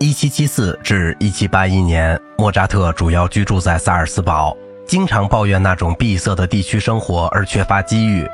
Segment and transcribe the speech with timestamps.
[0.00, 8.24] 一七七四至一七八一年，莫扎特主要居住在萨尔斯堡，经常抱怨那种闭塞的地区生活而缺乏机遇。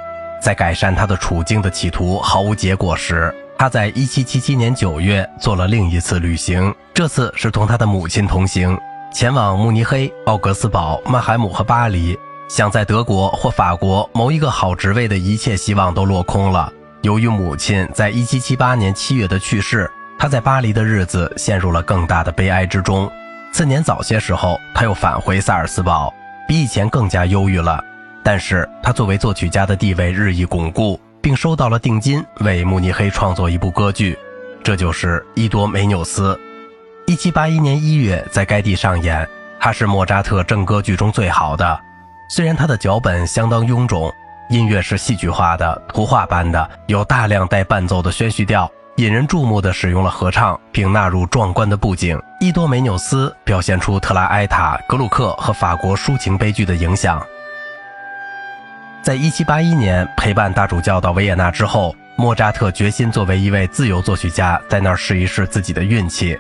[0.42, 8.78] 在改善他的处境的企图毫无结果时，他在一七七七年九月做了另一次旅行，这次是同他的母亲同行，
[9.10, 12.14] 前往慕尼黑、奥格斯堡、曼海姆和巴黎，
[12.46, 16.70] 想在德国或法国谋一个好职位的一切希望都落空了。
[17.00, 19.90] 由于母亲在一七七八年七月的去世。
[20.24, 23.12] 他在巴黎的日子陷入了更大的悲哀之中。
[23.52, 26.10] 次年早些时候，他又返回萨尔斯堡，
[26.48, 27.78] 比以前更加忧郁了。
[28.22, 34.18] 但是他作为作曲家的地位日益巩固，并收到了定金，为慕尼黑创作一部歌剧，
[34.62, 36.40] 这就是《伊多梅纽斯》。
[37.14, 39.28] 1781年1月在该地上演，
[39.60, 41.78] 它是莫扎特正歌剧中最好的。
[42.30, 44.10] 虽然他的脚本相当臃肿，
[44.48, 48.66] 音乐是戏剧化的、图画般的，有大量带伴奏的宣叙调。
[48.96, 52.16] 引人注目的使用了合唱，并纳入壮观的布景。
[52.38, 57.20] 伊多梅纽斯表现出特拉埃塔、格鲁克和法国抒情悲剧的影响。
[59.02, 66.38] 在1781年陪伴大主教到维也纳之后，莫扎特决心作为一位自由作曲家，在那儿试一试自己的运气。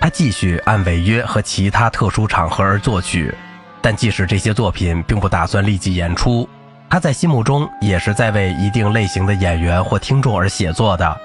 [0.00, 3.32] 他继续按违约和其他特殊场合而作曲，
[3.80, 6.48] 但即使这些作品并不打算立即演出，
[6.90, 11.16] 他在心目中也是在为一定类型的演员或听众而写作的。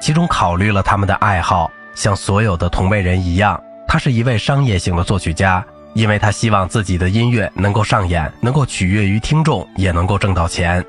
[0.00, 10.82] 其中考虑了他们的爱好，像所有的同辈人一样，他是一位商业性的作曲家，因为他希望自己的音乐能够上演，能够取悦于听众，也能够挣到钱。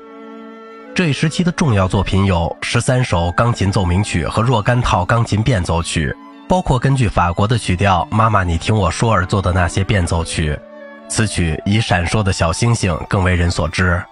[0.94, 6.14] 这一时期的重要作品有十三首钢琴奏鸣曲和若干套钢琴变奏曲，
[6.48, 10.58] 包括根据法国的曲调《妈妈，你听我说》而做的那些变奏曲。
[11.08, 14.02] 此曲以闪烁的小星星更为人所知。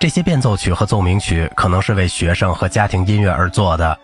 [0.00, 3.96] 这些变奏曲和奏鸣曲可能是为学生和家庭音乐而做的。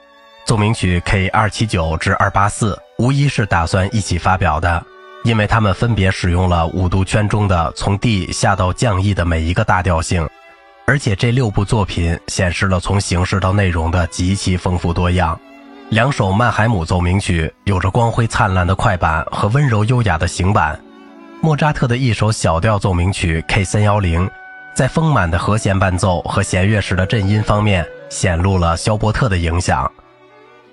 [0.47, 4.85] 奏鸣曲 K 二七九至二八四无疑是打算一起发表的，
[5.23, 10.29] 因为他们分别使用了五度圈中的从 D 下到降 E 的每一个大调性，
[10.87, 15.39] 而且这六部作品显示了从形式到内容的极其丰富多样。
[15.91, 20.79] 两首曼海姆奏鸣曲有着光辉灿烂的快板和温柔优雅的行板，
[21.41, 24.29] 莫扎特的一首小调奏鸣曲 K 三幺零，
[24.75, 29.91] 在丰满的和弦伴奏和弦乐时的震音方面显露了肖伯特的影响。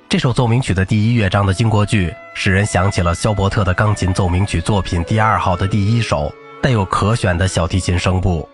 [0.10, 8.48] 这首奏鸣曲的第一乐章的经过句，使人想起了肖伯特的钢琴奏鸣曲作品第二号的第一首，带有可选的小提琴声部。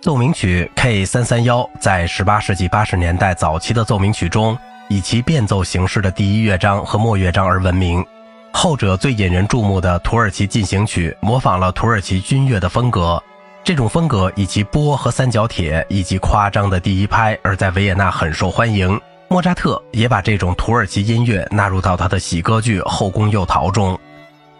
[0.00, 4.56] 奏鸣曲 K 三三幺在18世纪80年代早期的奏鸣曲中，
[4.88, 8.02] 以其变奏形式的第一乐章和末乐章而闻名。
[8.50, 13.22] 后者最引人注目的土耳其进行曲，模仿了土耳其军乐的风格。
[13.62, 18.98] 这种风格以其波和三角铁以及夸张的第一拍，而在维也纳很受欢迎。
[19.32, 23.98] 莫扎特也把这种土耳其音乐纳入到他的喜歌剧《后宫诱逃》中。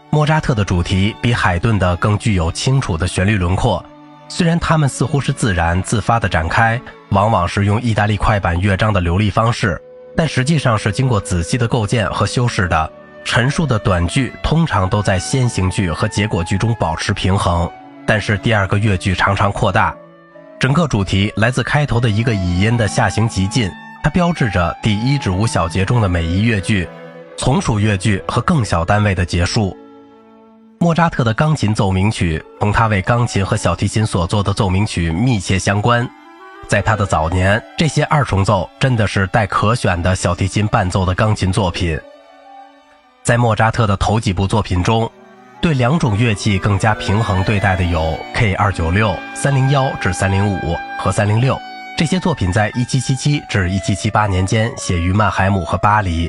[0.09, 3.85] 莫扎特的主题比海顿的更具有清楚的旋律轮廓，
[4.31, 9.79] 虽然它们似乎是自然自发的展开，往往是用意大利快板乐章的流利方式，
[10.17, 12.91] 但实际上是经过仔细的构建和修饰的。
[13.27, 17.71] 陈述的短句通常都在先行句和结果句中保持平衡，
[18.07, 19.95] 但是第二个乐句常常扩大。
[20.59, 23.71] 整个主题来自开头的一个倚音的下行急进。
[24.03, 26.89] 它标志着第一至五小节中的每一乐句，
[27.37, 29.77] 从属乐句和更小单位的结束。
[30.81, 36.09] 莫扎特的钢琴奏鸣曲同他为钢琴和小提琴所做的奏鸣曲密切相关。
[36.67, 41.97] 在他的早年，这些二重奏真的是带可选的小提琴伴奏的钢琴作品。
[43.23, 45.09] 在莫扎特的头几部作品中，
[45.61, 51.57] 对两种乐器更加平衡对待的有 K 二九六、三零幺至三零五和三零六。
[52.03, 56.29] 这些作品在1777至1778年间写于曼海姆和巴黎。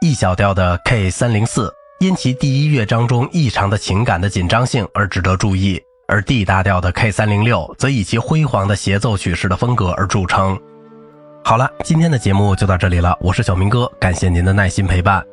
[0.00, 10.60] E 小调的 K 三零四因其第一乐章中异常的情感的紧张性而值得注意，而 D 大调的 K 三零六则以其辉煌的协奏曲式的风格而著称。
[11.44, 15.24] 好了，今天的节目就到这里了，我是小明哥，感谢您的耐心陪伴。